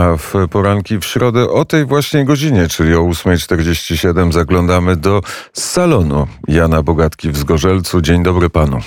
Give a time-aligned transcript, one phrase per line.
[0.00, 5.20] A w poranki w środę o tej właśnie godzinie, czyli o 8.47 zaglądamy do
[5.52, 8.00] salonu Jana Bogatki w Zgorzelcu.
[8.00, 8.78] Dzień dobry panu.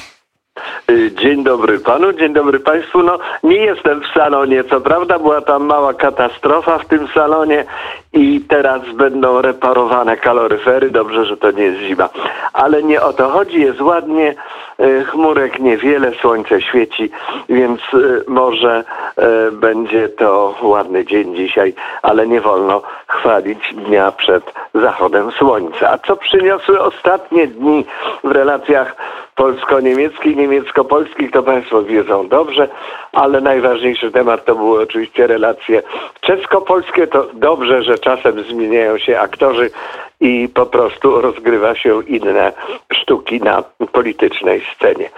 [0.91, 3.03] Y, dzień dobry panu, dzień dobry państwu.
[3.03, 7.65] No, nie jestem w salonie, co prawda była tam mała katastrofa w tym salonie
[8.13, 10.91] i teraz będą reparowane kaloryfery.
[10.91, 12.09] Dobrze, że to nie jest zima.
[12.53, 14.35] Ale nie o to chodzi, jest ładnie,
[15.05, 17.09] chmurek niewiele, słońce świeci,
[17.49, 18.83] więc y, może
[19.51, 22.81] będzie to ładny dzień dzisiaj, ale nie wolno
[23.13, 25.91] chwalić dnia przed zachodem słońca.
[25.91, 27.85] A co przyniosły ostatnie dni
[28.23, 28.95] w relacjach
[29.35, 32.67] polsko-niemieckich, niemiecko-polskich, to Państwo wiedzą dobrze,
[33.11, 35.83] ale najważniejszy temat to były oczywiście relacje
[36.21, 37.07] czesko-polskie.
[37.07, 39.71] To dobrze, że czasem zmieniają się aktorzy
[40.19, 42.53] i po prostu rozgrywa się inne
[42.93, 45.09] sztuki na politycznej scenie.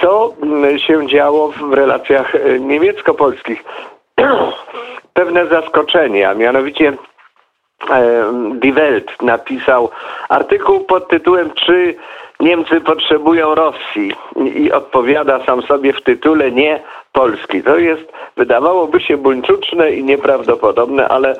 [0.00, 0.34] Co
[0.86, 3.64] się działo w relacjach e, niemiecko-polskich?
[5.14, 6.92] Pewne zaskoczenie, a mianowicie
[8.54, 9.90] Die Welt napisał
[10.28, 11.94] artykuł pod tytułem Czy
[12.40, 14.12] Niemcy potrzebują Rosji.
[14.54, 16.82] I odpowiada sam sobie w tytule nie
[17.14, 17.62] Polski.
[17.62, 21.36] To jest, wydawałoby się buńczuczne i nieprawdopodobne, ale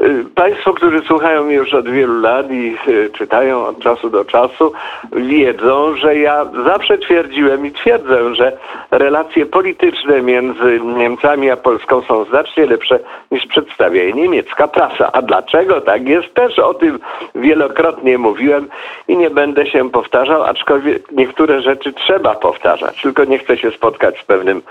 [0.00, 4.24] y, Państwo, którzy słuchają mnie już od wielu lat i y, czytają od czasu do
[4.24, 4.72] czasu,
[5.12, 8.56] wiedzą, że ja zawsze twierdziłem i twierdzę, że
[8.90, 12.98] relacje polityczne między Niemcami a Polską są znacznie lepsze
[13.30, 15.12] niż przedstawia je niemiecka prasa.
[15.12, 16.34] A dlaczego tak jest?
[16.34, 16.98] Też o tym
[17.34, 18.68] wielokrotnie mówiłem
[19.08, 24.18] i nie będę się powtarzał, aczkolwiek niektóre rzeczy trzeba powtarzać, tylko nie chcę się spotkać
[24.20, 24.62] z pewnym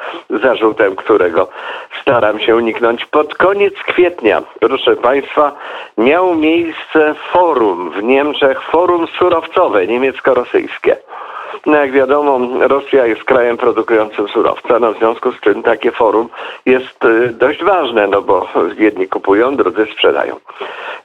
[0.41, 1.47] zarzutem, którego
[2.01, 3.05] staram się uniknąć.
[3.05, 5.51] Pod koniec kwietnia, proszę Państwa,
[5.97, 10.95] miał miejsce forum w Niemczech, forum surowcowe niemiecko-rosyjskie.
[11.65, 16.29] No jak wiadomo, Rosja jest krajem produkującym surowce, no w związku z czym takie forum
[16.65, 20.35] jest y, dość ważne, no bo jedni kupują, drudzy sprzedają.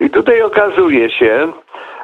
[0.01, 1.53] I tutaj okazuje się,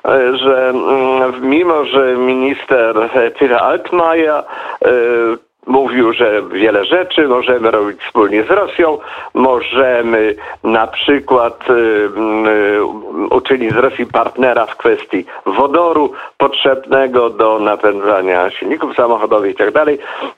[0.08, 2.96] y, że mm, mimo, że minister
[3.38, 4.44] Tira Altmaier
[4.86, 8.98] y, mówił, że wiele rzeczy możemy robić wspólnie z Rosją.
[9.34, 12.84] Możemy na przykład y, y,
[13.30, 19.74] uczynić z Rosji partnera w kwestii wodoru potrzebnego do napędzania silników samochodowych i tak.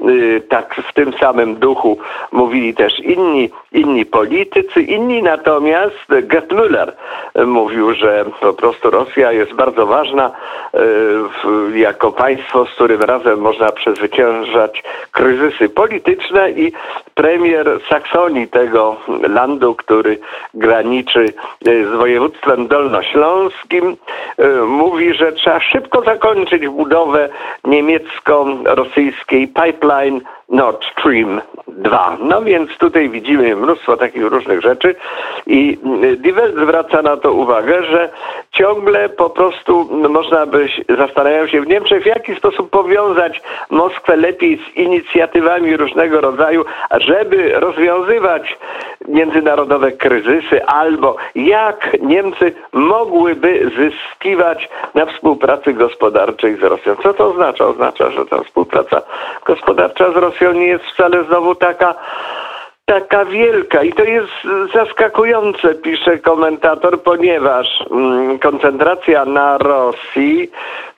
[0.09, 1.99] Y, tak w tym samym duchu
[2.33, 4.83] mówili też inni, inni politycy.
[4.83, 6.93] Inni natomiast, Gerd Müller
[7.47, 10.31] mówił, że po prostu Rosja jest bardzo ważna
[11.75, 14.83] jako państwo, z którym razem można przezwyciężać
[15.16, 16.72] kryzysy polityczne i
[17.15, 18.97] premier Saksonii, tego
[19.28, 20.19] landu, który
[20.54, 21.25] graniczy
[21.66, 23.97] e, z województwem dolnośląskim,
[24.38, 27.28] e, mówi, że trzeba szybko zakończyć budowę
[27.65, 32.17] niemiecko-rosyjskiej pipeline Nord Stream 2.
[32.21, 34.95] No więc tutaj widzimy mnóstwo takich różnych rzeczy
[35.47, 35.79] i
[36.17, 38.09] Divert zwraca na to uwagę, że
[38.53, 40.69] ciągle po prostu można by
[40.99, 46.65] zastanawiać się w Niemczech, w jaki sposób powiązać Moskwę lepiej z inicjatywami różnego rodzaju,
[47.01, 48.59] żeby rozwiązywać
[49.09, 56.97] międzynarodowe kryzysy, albo jak Niemcy mogłyby zyskiwać na współpracy gospodarczej z Rosją.
[57.03, 57.66] Co to oznacza?
[57.66, 59.03] Oznacza, że ta współpraca
[59.47, 61.95] gospodarcza z Rosją nie jest wcale znowu taka
[62.87, 64.33] taka wielka i to jest
[64.75, 70.50] zaskakujące, pisze komentator, ponieważ mm, koncentracja na Rosji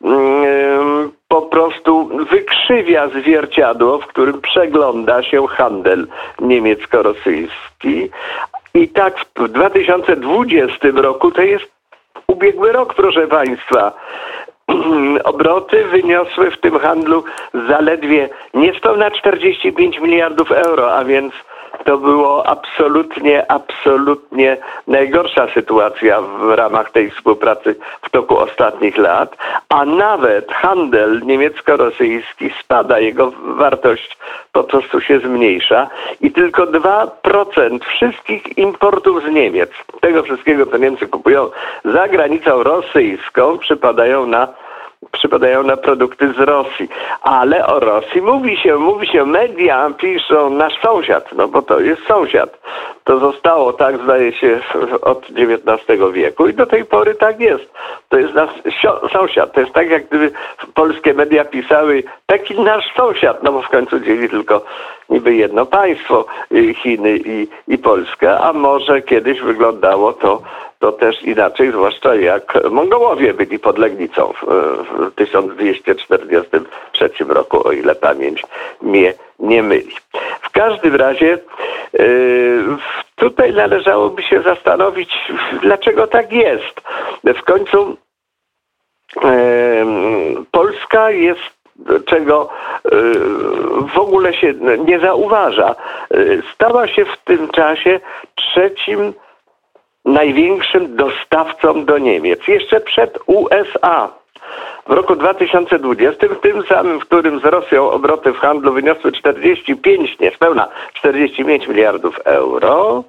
[0.04, 6.06] mm, po prostu wykrzywia zwierciadło, w którym przegląda się handel
[6.40, 8.10] niemiecko-rosyjski.
[8.74, 11.72] I tak w 2020 roku to jest
[12.26, 13.92] ubiegły rok, proszę Państwa.
[15.24, 17.24] Obroty wyniosły w tym handlu
[17.68, 21.32] zaledwie niespełna 45 miliardów euro, a więc
[21.84, 24.56] to było absolutnie, absolutnie
[24.86, 29.36] najgorsza sytuacja w ramach tej współpracy w toku ostatnich lat,
[29.68, 34.18] a nawet handel niemiecko-rosyjski spada, jego wartość
[34.52, 35.90] po prostu się zmniejsza
[36.20, 41.50] i tylko 2% wszystkich importów z Niemiec, tego wszystkiego, co Niemcy kupują
[41.84, 44.48] za granicą rosyjską, przypadają na
[45.12, 46.88] przypadają na produkty z Rosji.
[47.22, 52.02] Ale o Rosji mówi się, mówi się, media piszą nasz sąsiad, no bo to jest
[52.06, 52.58] sąsiad.
[53.04, 54.60] To zostało tak, zdaje się,
[55.00, 57.72] od XIX wieku i do tej pory tak jest.
[58.08, 58.50] To jest nasz
[59.12, 59.52] sąsiad.
[59.52, 60.32] To jest tak, jak gdyby
[60.74, 64.64] polskie media pisały taki nasz sąsiad, no bo w końcu dzieli tylko
[65.08, 70.42] niby jedno państwo, y, Chiny i, i Polskę, a może kiedyś wyglądało to
[70.78, 74.46] to też inaczej, zwłaszcza jak Mongołowie byli pod Legnicą w,
[74.90, 78.42] w 1243 roku, o ile pamięć
[78.82, 79.94] mnie nie myli.
[80.42, 81.38] W każdym razie
[81.92, 82.64] yy,
[83.16, 85.32] tutaj należałoby się zastanowić,
[85.62, 86.80] dlaczego tak jest.
[87.24, 87.96] W końcu
[89.16, 89.22] yy,
[90.50, 91.58] Polska jest
[92.06, 92.50] czego
[92.84, 92.90] yy,
[93.94, 94.54] w ogóle się
[94.84, 95.74] nie zauważa.
[96.54, 98.00] Stała się w tym czasie
[98.34, 99.12] trzecim
[100.08, 104.08] największym dostawcą do Niemiec, jeszcze przed USA.
[104.88, 110.68] W roku 2020, tym samym, w którym z Rosją obroty w handlu wyniosły 45, niespełna
[110.94, 113.04] 45 miliardów euro,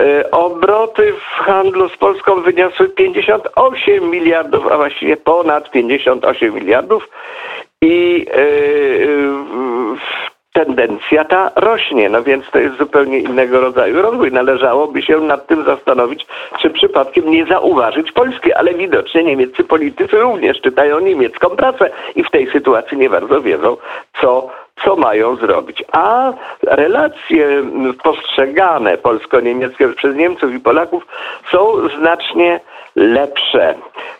[0.00, 7.08] e, obroty w handlu z Polską wyniosły 58 miliardów, a właściwie ponad 58 miliardów
[7.82, 9.96] i yy,
[10.52, 14.32] tendencja ta rośnie, no więc to jest zupełnie innego rodzaju rozwój.
[14.32, 16.26] Należałoby się nad tym zastanowić,
[16.60, 22.30] czy przypadkiem nie zauważyć Polski, ale widocznie niemieccy politycy również czytają niemiecką pracę i w
[22.30, 23.76] tej sytuacji nie bardzo wiedzą,
[24.20, 24.50] co
[24.84, 25.84] co mają zrobić.
[25.92, 26.32] A
[26.62, 27.62] relacje
[28.02, 31.06] postrzegane polsko-niemieckie przez Niemców i Polaków
[31.52, 32.60] są znacznie
[32.96, 33.74] lepsze.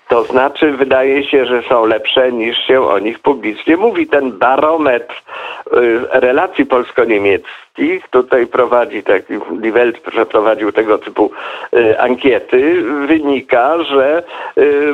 [0.09, 4.07] To znaczy, wydaje się, że są lepsze niż się o nich publicznie mówi.
[4.07, 11.31] Ten barometr y, relacji polsko-niemieckich tutaj prowadzi taki, Die przeprowadził tego typu
[11.75, 12.83] y, ankiety.
[13.07, 14.23] Wynika, że
[14.59, 14.93] y,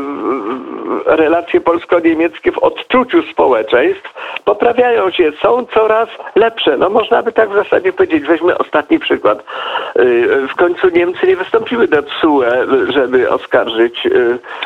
[1.07, 4.15] relacje polsko-niemieckie w odczuciu społeczeństw
[4.45, 6.77] poprawiają się, są coraz lepsze.
[6.77, 8.25] No można by tak w zasadzie powiedzieć.
[8.25, 9.45] Weźmy ostatni przykład.
[10.49, 12.45] W końcu Niemcy nie wystąpiły do TSUE,
[12.89, 13.66] żeby oskarżyć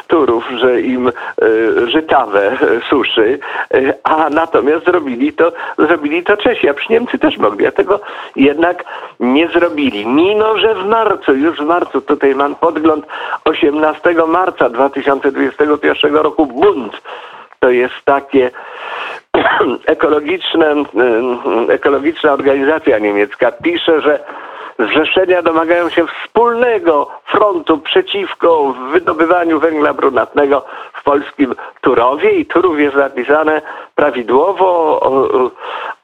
[0.06, 1.12] Turów że im e,
[1.86, 2.56] żytawe
[2.90, 3.38] suszy,
[3.74, 8.00] e, a natomiast zrobili to, zrobili to Czesi, a przy Niemcy też mogli, a tego
[8.36, 8.84] jednak
[9.20, 10.06] nie zrobili.
[10.06, 13.06] Mimo, że w marcu, już w marcu, tutaj mam podgląd
[13.44, 17.02] 18 marca 2021 roku Bund,
[17.60, 18.50] to jest takie
[19.86, 20.74] ekologiczne,
[21.68, 24.20] ekologiczna organizacja niemiecka, pisze, że
[24.88, 32.96] Zrzeszenia domagają się wspólnego frontu przeciwko wydobywaniu węgla brunatnego w polskim Turowie i Turów jest
[32.96, 33.62] zapisane
[33.94, 35.00] prawidłowo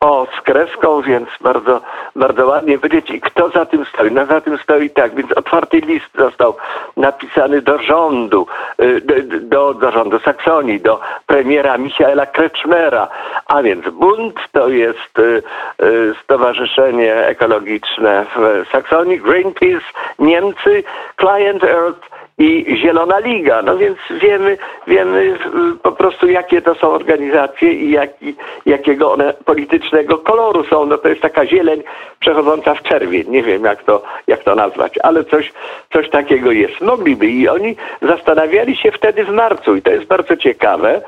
[0.06, 1.80] o, z kreską, więc bardzo,
[2.16, 3.10] bardzo ładnie powiedzieć.
[3.10, 4.10] I kto za tym stoi?
[4.10, 6.56] No za tym stoi tak, więc otwarty list został
[6.96, 8.46] napisany do rządu,
[8.80, 9.00] y,
[9.40, 13.08] do, do rządu Saksonii, do premiera Michaela Kretschmera,
[13.46, 15.42] a więc Bund to jest y,
[15.82, 19.86] y, stowarzyszenie ekologiczne w Saksonii, Greenpeace,
[20.18, 20.84] Niemcy,
[21.20, 22.08] Client Earth
[22.38, 23.62] i Zielona Liga.
[23.62, 25.38] No więc wiemy, wiemy
[25.82, 28.34] po prostu jakie to są organizacje i jaki,
[28.66, 30.86] jakiego one politycznego koloru są.
[30.86, 31.82] No to jest taka zieleń
[32.20, 33.24] przechodząca w czerwień.
[33.28, 35.52] Nie wiem jak to, jak to nazwać, ale coś,
[35.92, 36.80] coś takiego jest.
[36.80, 41.02] Mogliby i oni zastanawiali się wtedy w marcu i to jest bardzo ciekawe.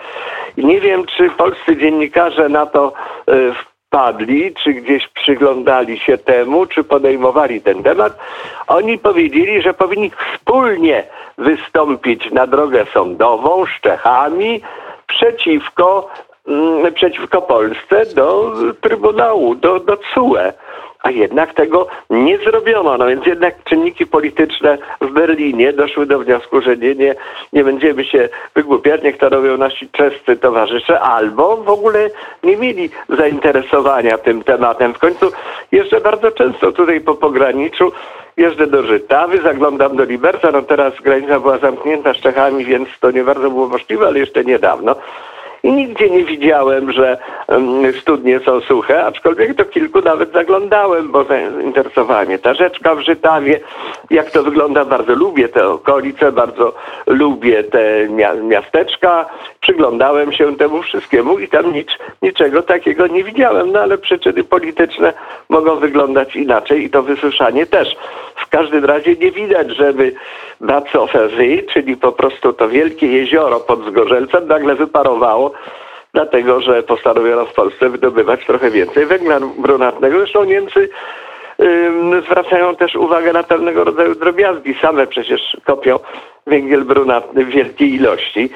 [0.56, 2.92] Nie wiem, czy polscy dziennikarze na to
[3.28, 3.52] y,
[3.98, 8.18] padli, czy gdzieś przyglądali się temu, czy podejmowali ten temat,
[8.66, 11.04] oni powiedzieli, że powinni wspólnie
[11.38, 14.60] wystąpić na drogę sądową z Czechami
[15.06, 16.08] przeciwko,
[16.48, 20.52] mm, przeciwko Polsce do Trybunału, do, do CUE
[21.02, 22.96] a jednak tego nie zrobiono.
[22.96, 27.14] No więc jednak czynniki polityczne w Berlinie doszły do wniosku, że nie, nie,
[27.52, 32.10] nie będziemy się wygłupiać, niech to robią nasi czescy towarzysze, albo w ogóle
[32.42, 34.94] nie mieli zainteresowania tym tematem.
[34.94, 35.32] W końcu
[35.72, 37.92] jeszcze bardzo często tutaj po pograniczu
[38.36, 43.10] jeżdżę do Żytawy, zaglądam do Liberca, no teraz granica była zamknięta z Czechami, więc to
[43.10, 44.96] nie bardzo było możliwe, ale jeszcze niedawno.
[45.62, 47.18] I nigdzie nie widziałem, że
[48.00, 53.60] studnie są suche, aczkolwiek do kilku nawet zaglądałem, bo zainteresowała mnie ta rzeczka w Żytawie,
[54.10, 54.84] jak to wygląda.
[54.84, 56.74] Bardzo lubię te okolice, bardzo
[57.06, 58.08] lubię te
[58.42, 59.26] miasteczka.
[59.60, 61.88] Przyglądałem się temu wszystkiemu i tam nic,
[62.22, 63.72] niczego takiego nie widziałem.
[63.72, 65.12] No ale przyczyny polityczne
[65.48, 67.96] mogą wyglądać inaczej i to wysłyszanie też.
[68.36, 70.14] W każdym razie nie widać, żeby
[70.60, 75.47] Bacofery, czyli po prostu to wielkie jezioro pod Zgorzelcem nagle wyparowało
[76.14, 80.18] dlatego że postanowiono w Polsce wydobywać trochę więcej węgla brunatnego.
[80.18, 80.88] Zresztą Niemcy
[82.24, 84.74] zwracają też uwagę na pewnego rodzaju drobiazgi.
[84.82, 85.98] Same przecież kopią
[86.46, 88.50] węgiel brunatny w wielkiej ilości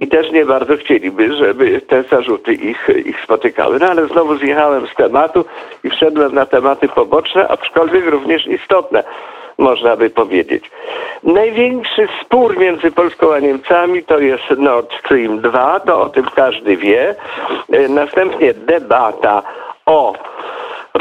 [0.00, 3.78] i też nie bardzo chcieliby, żeby te zarzuty ich, ich spotykały.
[3.78, 5.44] No ale znowu zjechałem z tematu
[5.84, 9.04] i wszedłem na tematy poboczne, aczkolwiek również istotne
[9.58, 10.70] można by powiedzieć.
[11.22, 16.76] Największy spór między Polską a Niemcami to jest Nord Stream 2, to o tym każdy
[16.76, 17.14] wie.
[17.72, 19.42] E, następnie debata
[19.86, 20.14] o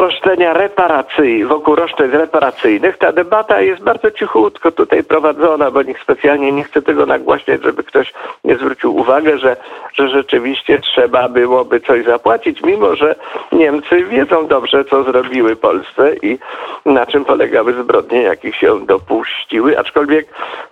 [0.05, 6.51] roszczenia reparacyjne, wokół roszczeń reparacyjnych, ta debata jest bardzo cichutko tutaj prowadzona, bo nikt specjalnie
[6.51, 9.57] nie chce tego nagłaśniać, żeby ktoś nie zwrócił uwagę, że,
[9.93, 13.15] że rzeczywiście trzeba byłoby coś zapłacić, mimo że
[13.51, 16.37] Niemcy wiedzą dobrze, co zrobiły Polsce i
[16.85, 20.27] na czym polegały zbrodnie, jakich się dopuściły, aczkolwiek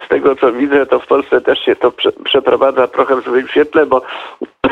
[0.06, 3.48] z tego, co widzę, to w Polsce też się to prze, przeprowadza trochę w złym
[3.48, 4.02] świetle, bo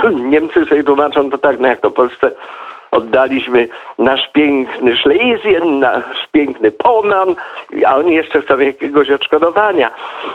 [0.34, 2.32] Niemcy sobie tłumaczą to tak, no jak to Polsce
[2.92, 3.68] oddaliśmy
[3.98, 7.36] nasz piękny Schlesien, nasz piękny Ponan,
[7.86, 9.92] a oni jeszcze chcą jakiegoś odszkodowania.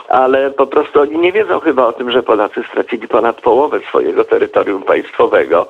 [0.09, 4.25] Ale po prostu oni nie wiedzą chyba o tym, że Polacy stracili ponad połowę swojego
[4.25, 5.67] terytorium państwowego.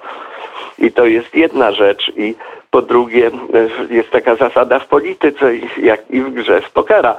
[0.79, 2.13] I to jest jedna rzecz.
[2.17, 2.35] I
[2.71, 3.31] po drugie,
[3.91, 7.17] jest taka zasada w polityce, jak i w grze w pokera,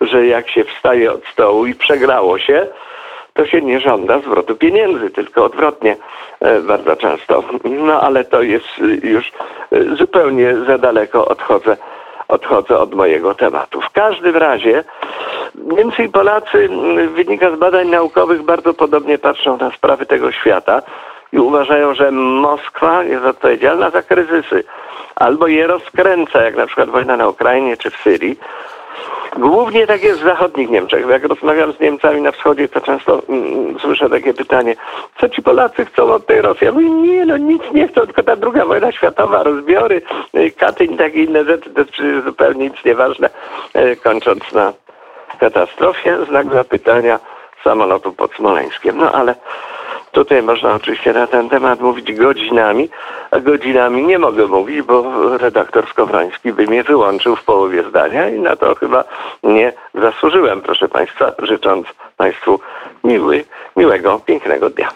[0.00, 2.66] że jak się wstaje od stołu i przegrało się,
[3.36, 5.96] to się nie żąda zwrotu pieniędzy, tylko odwrotnie
[6.40, 7.42] e, bardzo często.
[7.64, 9.32] No ale to jest już
[9.72, 11.76] e, zupełnie za daleko odchodzę,
[12.28, 13.80] odchodzę od mojego tematu.
[13.80, 14.84] W każdym razie
[15.54, 16.68] Niemcy i Polacy,
[17.14, 20.82] wynika z badań naukowych, bardzo podobnie patrzą na sprawy tego świata
[21.32, 24.64] i uważają, że Moskwa jest odpowiedzialna za kryzysy
[25.16, 28.38] albo je rozkręca, jak na przykład wojna na Ukrainie czy w Syrii,
[29.38, 31.06] Głównie tak jest w zachodnich Niemczech.
[31.08, 34.76] Jak rozmawiam z Niemcami na wschodzie, to często mm, słyszę takie pytanie,
[35.20, 36.64] co ci Polacy chcą od tej Rosji?
[36.64, 40.02] Ja mówię, nie, no nic nie chcą, tylko ta druga wojna światowa, rozbiory,
[40.36, 43.30] y, Katyń, takie inne rzeczy, to jest przecież zupełnie nic nieważne,
[43.76, 44.72] y, kończąc na
[45.40, 47.18] katastrofie, znak zapytania
[47.64, 48.96] samolotu pod Smoleńskiem.
[48.98, 49.34] No ale
[50.16, 52.88] Tutaj można oczywiście na ten temat mówić godzinami,
[53.30, 55.04] a godzinami nie mogę mówić, bo
[55.38, 59.04] redaktor Skowroński by mnie wyłączył w połowie zdania i na to chyba
[59.42, 62.60] nie zasłużyłem, proszę Państwa, życząc Państwu
[63.04, 63.44] miły,
[63.76, 64.88] miłego, pięknego dnia.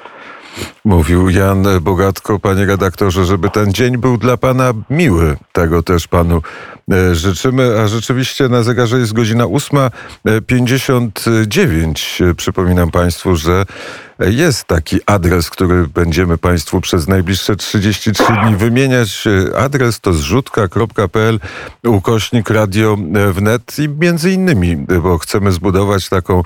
[0.85, 5.37] Mówił Jan Bogatko, panie redaktorze, żeby ten dzień był dla pana miły.
[5.53, 6.43] Tego też panu
[6.93, 7.81] e, życzymy.
[7.81, 12.35] A rzeczywiście na zegarze jest godzina 8.59.
[12.35, 13.65] Przypominam państwu, że
[14.21, 19.25] jest taki adres, który będziemy Państwu przez najbliższe 33 dni wymieniać.
[19.59, 21.41] Adres to zrzutka.pl
[21.85, 22.97] ukośnik radio
[23.33, 26.43] wnet i między innymi, bo chcemy zbudować taką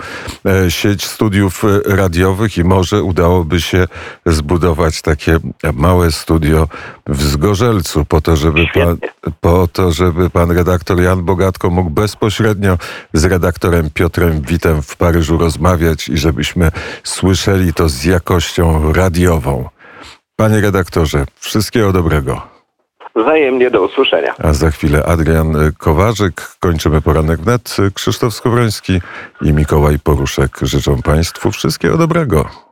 [0.46, 3.86] e, sieć studiów radiowych i może udałoby się
[4.26, 5.38] zbudować takie
[5.74, 6.68] małe studio
[7.06, 8.96] w Zgorzelcu po to, żeby pan,
[9.40, 12.78] po to, żeby pan redaktor Jan Bogatko mógł bezpośrednio
[13.12, 16.70] z redaktorem Piotrem Witem w Paryżu rozmawiać i żebyśmy
[17.02, 19.68] słyszeli to z jakością radiową.
[20.36, 22.54] Panie redaktorze, wszystkiego dobrego.
[23.16, 24.34] Wzajemnie do usłyszenia.
[24.38, 26.56] A za chwilę Adrian Kowarzyk.
[26.60, 27.76] Kończymy poranek wnet.
[27.94, 29.00] Krzysztof Skowroński
[29.42, 32.63] i Mikołaj Poruszek życzą Państwu wszystkiego dobrego.